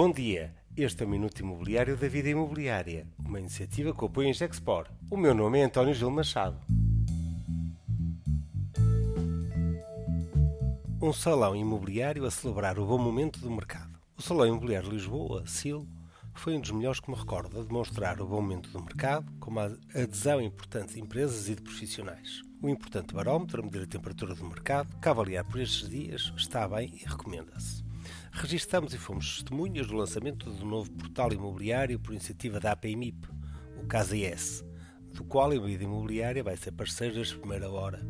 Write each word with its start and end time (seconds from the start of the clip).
Bom 0.00 0.12
dia, 0.12 0.54
este 0.76 1.02
é 1.02 1.06
o 1.06 1.08
Minuto 1.08 1.40
Imobiliário 1.40 1.96
da 1.96 2.06
Vida 2.06 2.28
Imobiliária, 2.28 3.04
uma 3.18 3.40
iniciativa 3.40 3.92
que 3.92 4.04
apoia 4.04 4.30
a 4.30 4.32
Gexpor. 4.32 4.86
O 5.10 5.16
meu 5.16 5.34
nome 5.34 5.58
é 5.58 5.64
António 5.64 5.92
Gil 5.92 6.08
Machado. 6.08 6.56
Um 11.02 11.12
salão 11.12 11.56
imobiliário 11.56 12.24
a 12.24 12.30
celebrar 12.30 12.78
o 12.78 12.86
bom 12.86 12.96
momento 12.96 13.40
do 13.40 13.50
mercado. 13.50 13.98
O 14.16 14.22
Salão 14.22 14.46
Imobiliário 14.46 14.88
Lisboa, 14.88 15.44
SIL, 15.48 15.84
foi 16.32 16.56
um 16.56 16.60
dos 16.60 16.70
melhores 16.70 17.00
que 17.00 17.10
me 17.10 17.16
recordo 17.16 17.58
a 17.58 17.64
demonstrar 17.64 18.20
o 18.20 18.26
bom 18.28 18.40
momento 18.40 18.70
do 18.70 18.80
mercado, 18.80 19.28
com 19.40 19.58
a 19.58 19.64
adesão 20.00 20.40
importante 20.40 20.94
de 20.94 21.00
empresas 21.00 21.48
e 21.48 21.56
de 21.56 21.62
profissionais. 21.62 22.40
O 22.62 22.68
importante 22.68 23.12
barómetro 23.12 23.60
a 23.60 23.64
medir 23.64 23.82
a 23.82 23.86
temperatura 23.88 24.36
do 24.36 24.46
mercado, 24.46 24.96
que 25.02 25.08
avaliar 25.08 25.44
por 25.44 25.58
estes 25.58 25.88
dias, 25.88 26.32
está 26.36 26.68
bem 26.68 26.88
e 26.94 27.04
recomenda-se. 27.04 27.87
Registamos 28.32 28.94
e 28.94 28.98
fomos 28.98 29.36
testemunhas 29.36 29.86
do 29.86 29.96
lançamento 29.96 30.50
do 30.50 30.64
novo 30.64 30.90
portal 30.92 31.32
imobiliário 31.32 31.98
por 31.98 32.12
iniciativa 32.12 32.60
da 32.60 32.72
APIMIP, 32.72 33.28
o 33.82 33.86
CASAS, 33.86 34.64
do 35.12 35.24
qual 35.24 35.50
a 35.50 35.54
Imobiliária 35.54 36.42
vai 36.42 36.56
ser 36.56 36.72
parceira 36.72 37.14
desde 37.14 37.36
primeira 37.36 37.70
hora, 37.70 38.00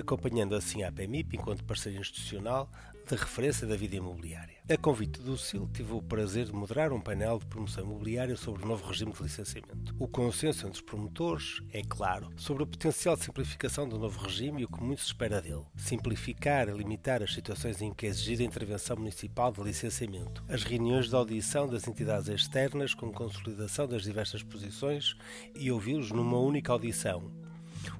acompanhando 0.00 0.54
assim 0.54 0.82
a 0.82 0.88
APMIP 0.88 1.36
enquanto 1.36 1.64
parceiro 1.64 2.00
institucional 2.00 2.70
de 3.08 3.16
referência 3.16 3.66
da 3.66 3.74
vida 3.74 3.96
imobiliária. 3.96 4.58
A 4.68 4.76
convite 4.76 5.22
do 5.22 5.36
CIL, 5.38 5.66
tive 5.72 5.94
o 5.94 6.02
prazer 6.02 6.44
de 6.44 6.52
moderar 6.52 6.92
um 6.92 7.00
painel 7.00 7.38
de 7.38 7.46
promoção 7.46 7.82
imobiliária 7.82 8.36
sobre 8.36 8.62
o 8.62 8.66
novo 8.66 8.86
regime 8.86 9.12
de 9.12 9.22
licenciamento. 9.22 9.96
O 9.98 10.06
consenso 10.06 10.66
entre 10.66 10.78
os 10.78 10.82
promotores 10.82 11.62
é 11.72 11.82
claro 11.82 12.28
sobre 12.36 12.64
a 12.64 12.66
potencial 12.66 13.16
simplificação 13.16 13.88
do 13.88 13.98
novo 13.98 14.20
regime 14.20 14.60
e 14.60 14.64
o 14.66 14.68
que 14.68 14.82
muito 14.82 15.00
se 15.00 15.06
espera 15.06 15.40
dele. 15.40 15.64
Simplificar 15.74 16.68
e 16.68 16.72
limitar 16.72 17.22
as 17.22 17.32
situações 17.32 17.80
em 17.80 17.94
que 17.94 18.04
é 18.04 18.10
exigida 18.10 18.42
a 18.42 18.46
intervenção 18.46 18.96
municipal 18.98 19.50
de 19.50 19.62
licenciamento, 19.62 20.44
as 20.46 20.62
reuniões 20.62 21.08
de 21.08 21.14
audição 21.14 21.66
das 21.66 21.88
entidades 21.88 22.28
externas 22.28 22.92
com 22.92 23.10
consolidação 23.10 23.88
das 23.88 24.02
diversas 24.02 24.42
posições 24.42 25.16
e 25.54 25.70
ouvi-los 25.72 26.12
numa 26.12 26.38
única 26.38 26.72
audição, 26.72 27.32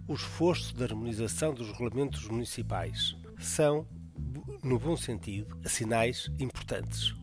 o 0.06 0.14
esforço 0.14 0.75
de 0.75 0.83
harmonização 0.83 1.53
dos 1.53 1.69
regulamentos 1.69 2.27
municipais 2.27 3.17
são, 3.39 3.86
no 4.62 4.78
bom 4.78 4.97
sentido, 4.97 5.56
sinais 5.67 6.31
importantes. 6.39 7.14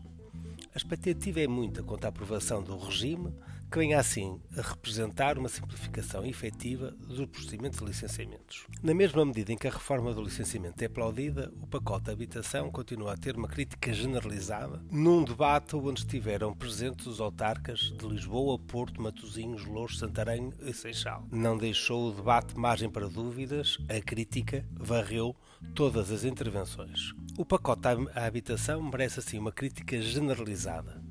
A 0.74 0.78
expectativa 0.78 1.40
é 1.40 1.48
muita 1.48 1.82
quanto 1.84 2.06
à 2.06 2.10
aprovação 2.10 2.62
do 2.62 2.78
regime, 2.78 3.34
que 3.72 3.80
venha 3.80 4.00
assim 4.00 4.40
a 4.58 4.62
representar 4.62 5.38
uma 5.38 5.50
simplificação 5.50 6.26
efetiva 6.26 6.92
do 6.92 7.28
procedimento 7.28 7.80
de 7.80 7.86
licenciamentos. 7.86 8.66
Na 8.82 8.94
mesma 8.94 9.26
medida 9.26 9.52
em 9.52 9.58
que 9.58 9.68
a 9.68 9.72
reforma 9.72 10.14
do 10.14 10.22
licenciamento 10.22 10.82
é 10.82 10.88
aplaudida, 10.88 11.52
o 11.62 11.68
pacote 11.68 12.06
de 12.06 12.12
habitação 12.12 12.72
continua 12.72 13.14
a 13.14 13.18
ter 13.18 13.36
uma 13.36 13.48
crítica 13.48 13.94
generalizada 13.94 14.82
num 14.92 15.24
debate 15.24 15.76
onde 15.76 16.02
estiveram 16.02 16.54
presentes 16.54 17.08
os 17.08 17.20
autarcas 17.20 17.94
de 17.98 18.08
Lisboa, 18.08 18.58
Porto, 18.60 19.02
Matosinhos, 19.02 19.66
Louros, 19.66 20.00
Santarém 20.00 20.54
e 20.62 20.74
Seixal. 20.74 21.28
Não 21.32 21.58
deixou 21.58 22.10
o 22.10 22.14
debate 22.14 22.58
margem 22.58 22.90
para 22.90 23.08
dúvidas, 23.08 23.78
a 23.90 24.00
crítica 24.02 24.66
varreu 24.72 25.36
todas 25.74 26.12
as 26.12 26.24
intervenções. 26.24 27.14
O 27.38 27.46
pacote 27.46 27.88
à 28.14 28.26
habitação 28.26 28.82
merece 28.82 29.20
assim 29.20 29.38
uma 29.38 29.52
crítica 29.52 30.02
generalizada, 30.02 31.02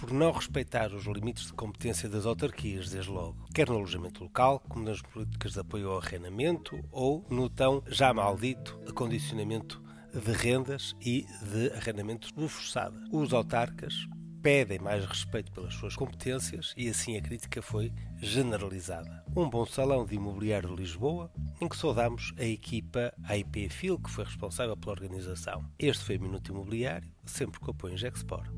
por 0.00 0.12
não 0.12 0.32
respeitar 0.32 0.94
os 0.94 1.04
limites 1.04 1.46
de 1.46 1.52
competência 1.52 2.08
das 2.08 2.24
autarquias, 2.24 2.88
desde 2.88 3.10
logo, 3.10 3.36
quer 3.54 3.68
no 3.68 3.76
alojamento 3.76 4.24
local, 4.24 4.58
como 4.66 4.82
nas 4.82 5.02
políticas 5.02 5.52
de 5.52 5.60
apoio 5.60 5.90
ao 5.90 5.98
arrendamento 5.98 6.82
ou 6.90 7.26
no 7.28 7.50
tão 7.50 7.82
já 7.86 8.12
maldito 8.14 8.80
acondicionamento 8.88 9.82
de 10.12 10.32
rendas 10.32 10.96
e 11.00 11.26
de 11.52 11.70
arrendamentos 11.74 12.30
forçada. 12.48 12.98
Os 13.12 13.34
autarcas 13.34 14.08
pedem 14.42 14.78
mais 14.78 15.04
respeito 15.04 15.52
pelas 15.52 15.74
suas 15.74 15.94
competências 15.94 16.72
e 16.76 16.88
assim 16.88 17.18
a 17.18 17.20
crítica 17.20 17.60
foi 17.60 17.92
generalizada. 18.16 19.22
Um 19.36 19.48
bom 19.48 19.66
salão 19.66 20.06
de 20.06 20.14
imobiliário 20.14 20.70
de 20.70 20.76
Lisboa, 20.76 21.30
em 21.60 21.68
que 21.68 21.76
saudamos 21.76 22.32
a 22.38 22.44
equipa 22.44 23.12
IP 23.36 23.68
Fil, 23.68 23.98
que 23.98 24.10
foi 24.10 24.24
responsável 24.24 24.76
pela 24.78 24.92
organização. 24.92 25.62
Este 25.78 26.04
foi 26.04 26.16
o 26.16 26.22
Minuto 26.22 26.52
Imobiliário, 26.52 27.12
sempre 27.26 27.60
com 27.60 27.70
apoio 27.70 27.94
em 27.94 27.98
Gexpor. 27.98 28.50